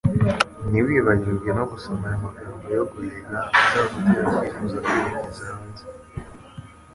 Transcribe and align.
Ntiwibagirwe 0.69 1.49
no 1.57 1.63
gusoma 1.71 2.03
aya 2.09 2.23
magambo 2.25 2.65
yo 2.77 2.83
guhiga 2.91 3.39
azagutera 3.61 4.25
kwifuza 4.35 4.77
kwerekeza 4.85 5.43
hanze. 5.55 5.83